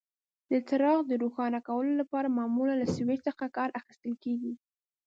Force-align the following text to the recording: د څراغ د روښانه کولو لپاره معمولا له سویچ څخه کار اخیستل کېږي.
د 0.51 0.53
څراغ 0.67 0.99
د 1.07 1.11
روښانه 1.23 1.59
کولو 1.67 1.91
لپاره 2.01 2.35
معمولا 2.37 2.73
له 2.81 2.87
سویچ 2.95 3.19
څخه 3.27 3.45
کار 3.57 3.69
اخیستل 3.79 4.13
کېږي. 4.23 4.53